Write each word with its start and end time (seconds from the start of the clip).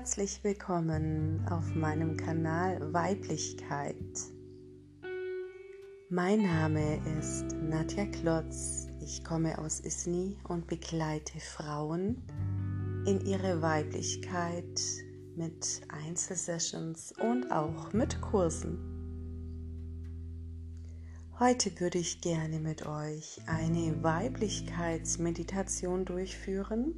herzlich 0.00 0.42
willkommen 0.42 1.46
auf 1.50 1.74
meinem 1.74 2.16
Kanal 2.16 2.90
Weiblichkeit. 2.94 3.94
Mein 6.08 6.42
Name 6.42 6.98
ist 7.18 7.54
Nadja 7.60 8.06
Klotz. 8.06 8.88
Ich 9.02 9.22
komme 9.22 9.58
aus 9.58 9.80
Isni 9.80 10.38
und 10.48 10.66
begleite 10.68 11.38
Frauen 11.38 12.22
in 13.04 13.20
ihre 13.26 13.60
Weiblichkeit 13.60 14.80
mit 15.36 15.82
Einzelsessions 15.90 17.12
und 17.20 17.52
auch 17.52 17.92
mit 17.92 18.22
Kursen. 18.22 18.78
Heute 21.38 21.78
würde 21.78 21.98
ich 21.98 22.22
gerne 22.22 22.58
mit 22.58 22.86
euch 22.86 23.38
eine 23.46 24.02
Weiblichkeitsmeditation 24.02 26.06
durchführen 26.06 26.94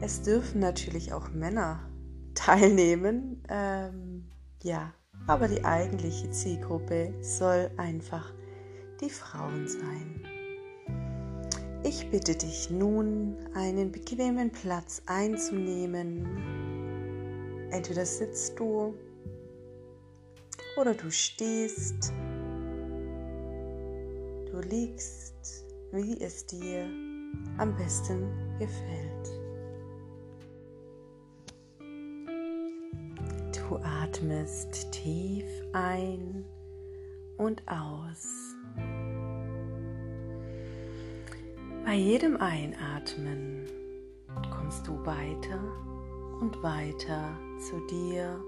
es 0.00 0.22
dürfen 0.22 0.60
natürlich 0.60 1.12
auch 1.12 1.30
Männer 1.30 1.80
teilnehmen. 2.34 3.42
Ähm, 3.48 4.30
ja, 4.62 4.92
aber 5.26 5.48
die 5.48 5.64
eigentliche 5.64 6.30
Zielgruppe 6.30 7.14
soll 7.20 7.70
einfach 7.76 8.32
die 9.00 9.10
Frauen 9.10 9.66
sein. 9.68 10.24
Ich 11.82 12.10
bitte 12.10 12.34
dich 12.34 12.70
nun, 12.70 13.36
einen 13.54 13.90
bequemen 13.90 14.50
Platz 14.50 15.02
einzunehmen. 15.06 16.26
Entweder 17.70 18.04
sitzt 18.04 18.58
du 18.58 18.94
oder 20.78 20.94
du 20.94 21.10
stehst. 21.10 22.12
Du 24.50 24.60
liegst, 24.60 25.64
wie 25.92 26.20
es 26.20 26.44
dir 26.46 26.84
am 27.56 27.74
besten 27.76 28.28
gefällt. 28.58 29.39
Atmest 34.10 34.90
tief 34.90 35.44
ein 35.72 36.44
und 37.38 37.62
aus. 37.68 38.56
Bei 41.84 41.94
jedem 41.94 42.36
Einatmen 42.36 43.66
kommst 44.50 44.86
du 44.88 45.06
weiter 45.06 45.60
und 46.40 46.60
weiter 46.60 47.38
zu 47.60 47.86
dir 47.86 48.42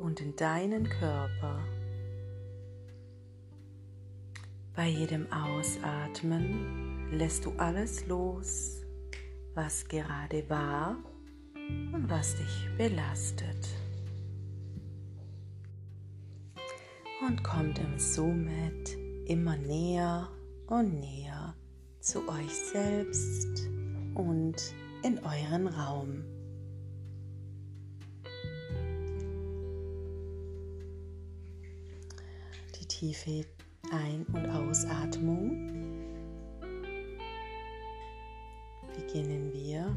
und 0.00 0.22
in 0.22 0.34
deinen 0.34 0.88
Körper. 0.88 1.58
Bei 4.74 4.86
jedem 4.86 5.26
Ausatmen 5.30 7.10
lässt 7.12 7.44
du 7.44 7.52
alles 7.58 8.06
los, 8.06 8.80
was 9.54 9.86
gerade 9.88 10.48
war 10.48 10.96
und 11.92 12.08
was 12.08 12.34
dich 12.36 12.68
belastet. 12.78 13.85
Und 17.26 17.42
kommt 17.42 17.80
somit 17.96 18.96
immer 19.26 19.56
näher 19.56 20.28
und 20.68 21.00
näher 21.00 21.54
zu 21.98 22.20
euch 22.28 22.54
selbst 22.72 23.68
und 24.14 24.54
in 25.02 25.18
euren 25.18 25.66
Raum. 25.66 26.22
Die 32.80 32.86
tiefe 32.86 33.44
Ein- 33.90 34.26
und 34.32 34.48
Ausatmung 34.48 35.50
beginnen 38.94 39.52
wir, 39.52 39.96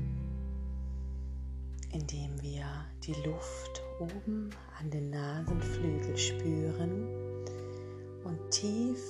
indem 1.92 2.42
wir 2.42 2.66
die 3.04 3.14
Luft 3.28 3.84
oben 4.00 4.50
an 4.80 4.90
den 4.90 5.10
Nasenflügel 5.10 6.18
spüren 6.18 7.19
und 8.30 8.52
tief 8.52 9.02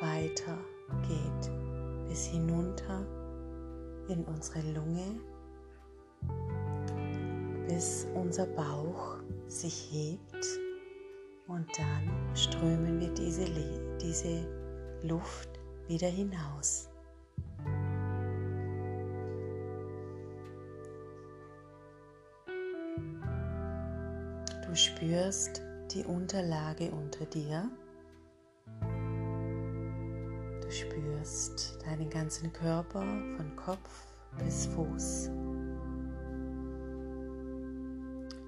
weiter 0.00 0.56
geht 1.08 1.50
bis 2.08 2.26
hinunter 2.26 3.04
in 4.08 4.24
unsere 4.24 4.60
Lunge, 4.72 5.20
bis 7.68 8.06
unser 8.14 8.46
Bauch 8.46 9.16
sich 9.48 9.88
hebt 9.90 10.46
und 11.48 11.66
dann 11.76 12.36
strömen 12.36 13.00
wir 13.00 13.12
diese, 13.14 13.46
diese 14.00 14.46
Luft 15.02 15.48
wieder 15.88 16.08
hinaus. 16.08 16.88
Du 24.66 24.74
spürst 24.74 25.62
die 25.92 26.04
Unterlage 26.04 26.90
unter 26.90 27.24
dir. 27.26 27.70
Du 30.64 30.70
spürst 30.70 31.78
deinen 31.84 32.08
ganzen 32.08 32.50
Körper 32.50 33.04
von 33.36 33.54
Kopf 33.54 34.14
bis 34.38 34.66
Fuß. 34.66 35.30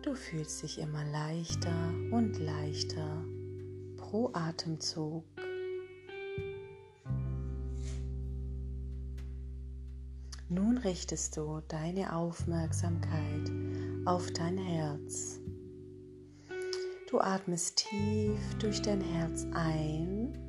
Du 0.02 0.14
fühlst 0.14 0.62
dich 0.62 0.78
immer 0.78 1.04
leichter 1.04 1.92
und 2.10 2.38
leichter 2.38 3.22
pro 3.98 4.30
Atemzug. 4.32 5.24
Nun 10.48 10.78
richtest 10.78 11.36
du 11.36 11.60
deine 11.68 12.14
Aufmerksamkeit 12.14 13.52
auf 14.06 14.30
dein 14.30 14.56
Herz. 14.56 15.38
Du 17.10 17.20
atmest 17.20 17.76
tief 17.76 18.40
durch 18.58 18.80
dein 18.80 19.02
Herz 19.02 19.46
ein 19.52 20.45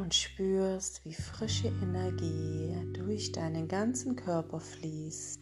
und 0.00 0.14
spürst, 0.14 1.04
wie 1.04 1.14
frische 1.14 1.68
Energie 1.68 2.74
durch 2.92 3.32
deinen 3.32 3.68
ganzen 3.68 4.16
Körper 4.16 4.58
fließt 4.58 5.40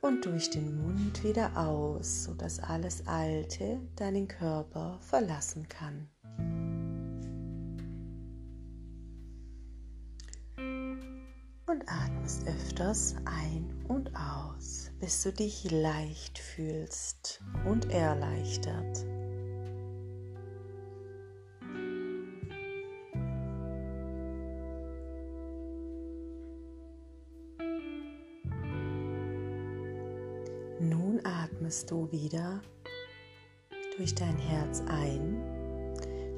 und 0.00 0.24
durch 0.24 0.50
den 0.50 0.80
Mund 0.82 1.22
wieder 1.22 1.56
aus, 1.56 2.24
sodass 2.24 2.58
alles 2.58 3.06
Alte 3.06 3.80
deinen 3.96 4.26
Körper 4.26 4.98
verlassen 5.00 5.68
kann. 5.68 6.08
Und 11.66 11.82
atmest 11.88 12.46
öfters 12.46 13.16
ein 13.24 13.84
und 13.88 14.10
aus 14.16 14.86
bis 15.00 15.22
du 15.22 15.32
dich 15.32 15.70
leicht 15.70 16.38
fühlst 16.38 17.42
und 17.66 17.90
erleichtert. 17.90 19.04
Atmest 31.66 31.90
du 31.90 32.08
wieder 32.12 32.62
durch 33.96 34.14
dein 34.14 34.38
Herz 34.38 34.84
ein 34.86 35.42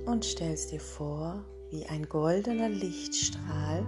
und 0.07 0.25
stellst 0.25 0.73
dir 0.73 0.81
vor, 0.81 1.45
wie 1.69 1.85
ein 1.85 2.09
goldener 2.09 2.71
Lichtstrahl 2.71 3.87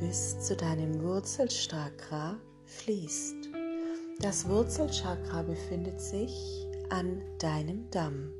bis 0.00 0.40
zu 0.40 0.56
deinem 0.56 1.04
Wurzelchakra 1.04 2.36
fließt. 2.64 3.48
Das 4.18 4.48
Wurzelchakra 4.48 5.42
befindet 5.42 6.00
sich 6.00 6.66
an 6.90 7.22
deinem 7.38 7.88
Damm. 7.92 8.32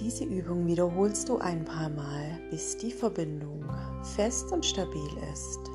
Diese 0.00 0.24
Übung 0.24 0.66
wiederholst 0.66 1.28
du 1.28 1.36
ein 1.36 1.66
paar 1.66 1.90
Mal, 1.90 2.40
bis 2.50 2.78
die 2.78 2.92
Verbindung 2.92 3.66
fest 4.16 4.50
und 4.50 4.64
stabil 4.64 5.10
ist. 5.30 5.71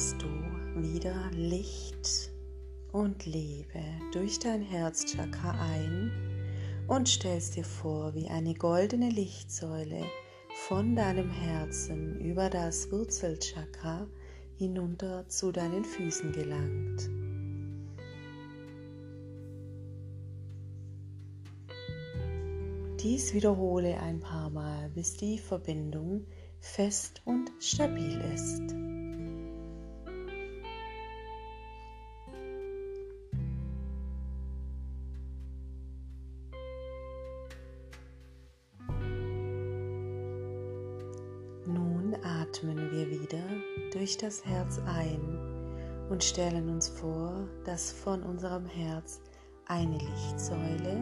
Atmest 0.00 0.22
du 0.22 0.82
wieder 0.82 1.30
Licht 1.32 2.30
und 2.90 3.26
Liebe 3.26 3.82
durch 4.12 4.38
dein 4.38 4.62
Herzchakra 4.62 5.50
ein 5.60 6.10
und 6.88 7.06
stellst 7.06 7.56
dir 7.56 7.64
vor, 7.64 8.14
wie 8.14 8.26
eine 8.28 8.54
goldene 8.54 9.10
Lichtsäule 9.10 10.02
von 10.66 10.96
deinem 10.96 11.28
Herzen 11.28 12.18
über 12.18 12.48
das 12.48 12.90
Wurzelchakra 12.90 14.06
hinunter 14.56 15.28
zu 15.28 15.52
deinen 15.52 15.84
Füßen 15.84 16.32
gelangt. 16.32 17.10
Dies 23.02 23.34
wiederhole 23.34 24.00
ein 24.00 24.20
paar 24.20 24.48
Mal, 24.48 24.88
bis 24.94 25.18
die 25.18 25.36
Verbindung 25.36 26.24
fest 26.58 27.20
und 27.26 27.52
stabil 27.58 28.18
ist. 28.34 28.89
Wir 42.62 43.10
wieder 43.10 43.42
durch 43.92 44.16
das 44.18 44.44
Herz 44.44 44.80
ein 44.86 45.38
und 46.10 46.22
stellen 46.22 46.68
uns 46.68 46.88
vor, 46.88 47.48
dass 47.64 47.90
von 47.92 48.22
unserem 48.22 48.66
Herz 48.66 49.20
eine 49.66 49.98
Lichtsäule 49.98 51.00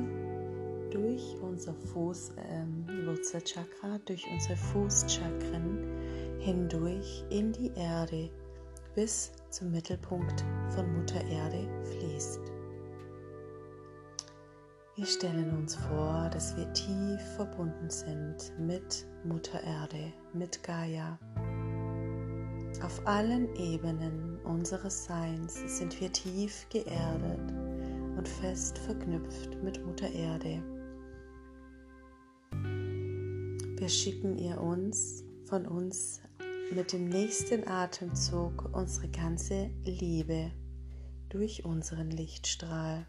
durch 0.91 1.37
unser 1.43 1.75
Fußwurzelchakra, 1.75 3.95
ähm, 3.95 4.01
durch 4.05 4.25
unsere 4.31 4.57
Fußchakren 4.57 6.39
hindurch 6.39 7.25
in 7.31 7.53
die 7.53 7.73
Erde 7.75 8.31
bis 8.95 9.33
zum 9.51 9.71
Mittelpunkt 9.71 10.45
von 10.71 10.91
Mutter 10.95 11.23
Erde 11.27 11.69
fließt. 11.85 12.59
Wir 14.99 15.07
stellen 15.07 15.57
uns 15.57 15.77
vor, 15.77 16.29
dass 16.33 16.57
wir 16.57 16.73
tief 16.73 17.21
verbunden 17.37 17.89
sind 17.89 18.53
mit 18.59 19.07
Mutter 19.25 19.63
Erde, 19.63 20.13
mit 20.33 20.61
Gaia. 20.65 21.17
Auf 22.83 23.05
allen 23.07 23.55
Ebenen 23.57 24.39
unseres 24.45 25.05
Seins 25.05 25.55
sind 25.79 26.01
wir 26.01 26.13
tief 26.13 26.67
geerdet 26.71 27.53
und 28.17 28.29
fest 28.29 28.79
verknüpft 28.79 29.63
mit 29.65 29.85
Mutter 29.85 30.09
Erde. 30.09 30.63
Wir 33.79 33.89
schicken 33.89 34.39
ihr 34.39 34.61
uns 34.61 35.25
von 35.45 35.67
uns 35.67 36.21
mit 36.73 36.93
dem 36.93 37.09
nächsten 37.09 37.67
Atemzug 37.67 38.71
unsere 38.73 39.09
ganze 39.09 39.71
Liebe 39.85 40.53
durch 41.31 41.65
unseren 41.65 42.11
Lichtstrahl. 42.11 43.07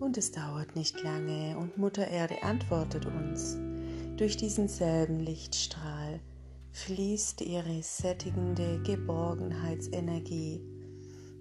Und 0.00 0.18
es 0.18 0.32
dauert 0.32 0.76
nicht 0.76 1.02
lange 1.02 1.56
und 1.58 1.78
Mutter 1.78 2.08
Erde 2.08 2.42
antwortet 2.42 3.06
uns. 3.06 3.58
Durch 4.20 4.36
diesen 4.36 4.68
selben 4.68 5.18
Lichtstrahl 5.18 6.20
fließt 6.72 7.40
ihre 7.40 7.82
sättigende 7.82 8.78
Geborgenheitsenergie, 8.82 10.60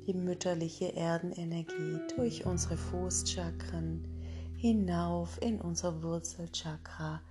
die 0.08 0.14
mütterliche 0.14 0.96
Erdenenergie 0.96 2.00
durch 2.16 2.46
unsere 2.46 2.78
Fußchakren 2.78 4.08
hinauf 4.56 5.42
in 5.42 5.60
unser 5.60 6.02
Wurzelchakra 6.02 7.22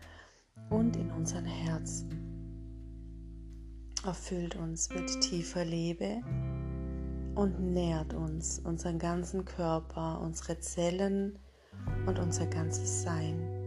und 0.69 0.97
in 0.97 1.11
unseren 1.11 1.47
Herzen. 1.47 2.11
Erfüllt 4.05 4.55
uns 4.55 4.91
mit 4.91 5.19
tiefer 5.23 5.65
Liebe 5.65 6.21
und 7.37 7.59
nährt 7.59 8.13
uns, 8.13 8.59
unseren 8.59 8.99
ganzen 8.99 9.47
Körper, 9.47 10.21
unsere 10.21 10.61
Zellen 10.61 11.39
und 12.05 12.19
unser 12.19 12.45
ganzes 12.45 13.03
Sein. 13.03 13.58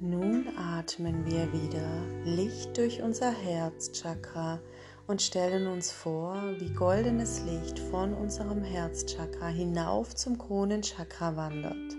Nun 0.00 0.46
atmen 0.56 1.26
wir 1.26 1.52
wieder 1.52 2.06
Licht 2.24 2.78
durch 2.78 3.02
unser 3.02 3.32
Herzchakra 3.32 4.60
und 5.08 5.20
stellen 5.20 5.66
uns 5.66 5.90
vor, 5.90 6.40
wie 6.60 6.72
goldenes 6.72 7.42
Licht 7.42 7.80
von 7.80 8.14
unserem 8.14 8.62
Herzchakra 8.62 9.48
hinauf 9.48 10.14
zum 10.14 10.38
Kronenchakra 10.38 11.34
wandert. 11.34 11.96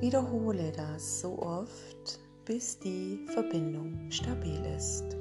Wiederhole 0.00 0.72
das 0.72 1.20
so 1.20 1.38
oft, 1.38 2.18
bis 2.44 2.76
die 2.80 3.24
Verbindung 3.32 4.10
stabil 4.10 4.64
ist. 4.76 5.19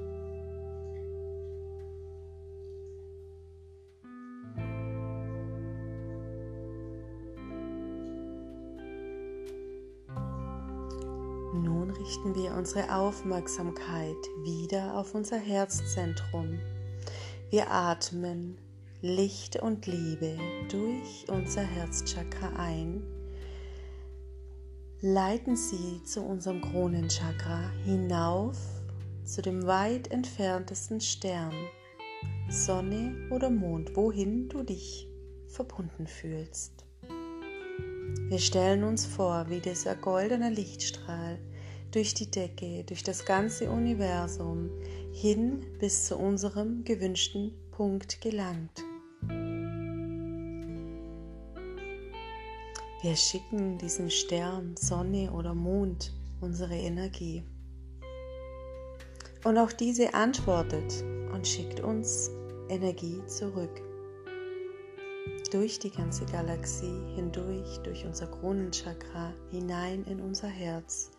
Richten 12.20 12.36
wir 12.36 12.52
unsere 12.52 12.94
Aufmerksamkeit 12.94 14.18
wieder 14.44 14.98
auf 14.98 15.16
unser 15.16 15.38
Herzzentrum. 15.38 16.60
Wir 17.50 17.72
atmen 17.72 18.58
Licht 19.02 19.56
und 19.56 19.86
Liebe 19.86 20.38
durch 20.70 21.30
unser 21.30 21.62
Herzchakra 21.62 22.52
ein 22.58 23.04
leiten 25.00 25.56
sie 25.56 26.04
zu 26.04 26.22
unserem 26.22 26.60
Kronenchakra 26.60 27.72
hinauf 27.86 28.58
zu 29.24 29.42
dem 29.42 29.66
weit 29.66 30.12
entferntesten 30.12 31.00
Stern, 31.00 31.54
Sonne 32.50 33.16
oder 33.32 33.50
Mond, 33.50 33.96
wohin 33.96 34.50
du 34.50 34.64
dich 34.64 35.08
verbunden 35.48 36.06
fühlst. 36.06 36.84
Wir 38.28 38.40
stellen 38.40 38.84
uns 38.84 39.06
vor, 39.06 39.46
wie 39.50 39.62
dieser 39.62 39.96
goldene 39.96 40.50
Lichtstrahl 40.50 41.40
durch 41.92 42.14
die 42.14 42.30
Decke, 42.30 42.84
durch 42.86 43.04
das 43.04 43.26
ganze 43.26 43.70
Universum 43.70 44.70
hin 45.12 45.66
bis 45.80 46.06
zu 46.06 46.18
unserem 46.18 46.84
gewünschten 46.84 47.54
Punkt 47.72 48.22
gelangt. 48.22 48.84
Wir 53.02 53.16
schicken 53.16 53.78
diesem 53.78 54.10
Stern, 54.10 54.76
Sonne 54.78 55.32
oder 55.32 55.54
Mond 55.54 56.12
unsere 56.42 56.76
Energie. 56.76 57.44
Und 59.46 59.58
auch 59.58 59.72
diese 59.72 60.14
antwortet 60.14 61.04
und 61.34 61.48
schickt 61.48 61.80
uns 61.80 62.30
Energie 62.68 63.26
zurück. 63.26 63.82
Durch 65.52 65.80
die 65.80 65.90
ganze 65.90 66.26
Galaxie 66.26 67.02
hindurch, 67.16 67.78
durch 67.80 68.06
unser 68.06 68.28
Kronenchakra 68.28 69.34
hinein 69.50 70.04
in 70.04 70.20
unser 70.20 70.50
Herz, 70.50 71.10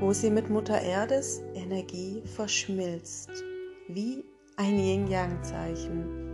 wo 0.00 0.12
sie 0.12 0.30
mit 0.30 0.48
Mutter 0.50 0.80
Erdes 0.80 1.42
Energie 1.54 2.22
verschmilzt, 2.34 3.30
wie 3.88 4.24
ein 4.56 4.78
Yin-Yang-Zeichen 4.78 6.28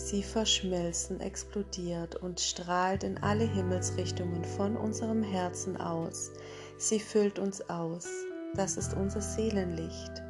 Sie 0.00 0.22
verschmilzen, 0.22 1.20
explodiert 1.20 2.16
und 2.16 2.40
strahlt 2.40 3.04
in 3.04 3.18
alle 3.18 3.44
Himmelsrichtungen 3.44 4.44
von 4.44 4.76
unserem 4.76 5.22
Herzen 5.22 5.76
aus. 5.76 6.32
Sie 6.78 6.98
füllt 6.98 7.38
uns 7.38 7.68
aus. 7.68 8.08
Das 8.54 8.78
ist 8.78 8.94
unser 8.94 9.20
Seelenlicht. 9.20 10.22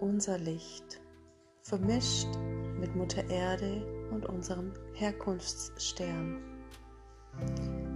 Unser 0.00 0.38
Licht, 0.38 1.02
vermischt 1.62 2.28
mit 2.80 2.96
Mutter 2.96 3.28
Erde 3.28 4.08
und 4.10 4.26
unserem 4.26 4.72
Herkunftsstern. 4.94 6.42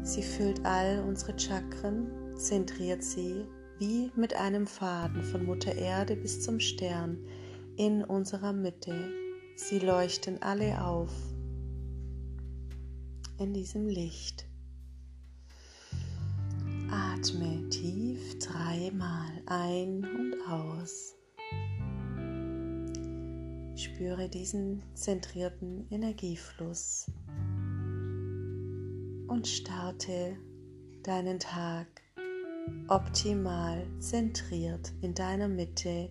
Sie 0.09 0.23
füllt 0.23 0.65
all 0.65 1.05
unsere 1.07 1.39
Chakren, 1.39 2.35
zentriert 2.35 3.05
sie 3.05 3.45
wie 3.79 4.11
mit 4.17 4.33
einem 4.33 4.67
Faden 4.67 5.23
von 5.23 5.45
Mutter 5.45 5.75
Erde 5.75 6.17
bis 6.17 6.41
zum 6.41 6.61
Stern 6.61 7.19
in 7.77 8.03
unserer 8.03 8.55
Mitte 8.55 8.95
Sie 9.57 9.81
leuchten 9.81 10.41
alle 10.41 10.83
auf 10.83 11.13
in 13.39 13.53
diesem 13.53 13.87
Licht. 13.87 14.47
Atme 16.91 17.69
tief 17.69 18.39
dreimal 18.39 19.43
ein 19.45 20.05
und 20.05 20.35
aus. 20.51 21.17
Spüre 23.77 24.31
diesen 24.31 24.83
zentrierten 24.95 25.87
Energiefluss 25.91 27.05
und 29.29 29.47
starte 29.47 30.37
deinen 31.03 31.39
Tag 31.39 31.87
optimal 32.89 33.87
zentriert 33.99 34.93
in 35.01 35.15
deiner 35.15 35.49
Mitte, 35.49 36.11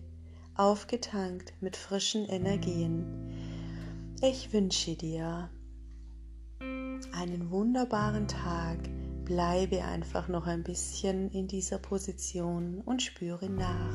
aufgetankt 0.54 1.52
mit 1.60 1.76
frischen 1.76 2.24
Energien 2.26 3.28
ich 4.20 4.52
wünsche 4.52 4.96
dir 4.96 5.48
einen 7.12 7.50
wunderbaren 7.52 8.26
Tag. 8.26 8.78
Bleibe 9.24 9.84
einfach 9.84 10.26
noch 10.26 10.48
ein 10.48 10.64
bisschen 10.64 11.30
in 11.30 11.46
dieser 11.46 11.78
Position 11.78 12.80
und 12.84 13.00
spüre 13.00 13.48
nach. 13.48 13.94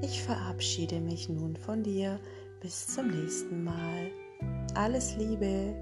Ich 0.00 0.22
verabschiede 0.22 1.00
mich 1.00 1.28
nun 1.28 1.56
von 1.56 1.82
dir. 1.82 2.20
Bis 2.60 2.86
zum 2.86 3.08
nächsten 3.08 3.64
Mal. 3.64 4.12
Alles 4.76 5.16
Liebe. 5.16 5.74